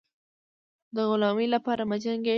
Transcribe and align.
د 0.95 0.97
غلامۍ 1.09 1.47
لپاره 1.55 1.83
مه 1.89 1.97
جنګېږی. 2.03 2.29